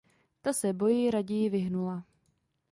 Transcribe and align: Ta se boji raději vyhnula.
Ta 0.41 0.53
se 0.53 0.73
boji 0.73 1.11
raději 1.11 1.49
vyhnula. 1.49 2.03